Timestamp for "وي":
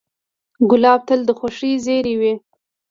2.19-2.33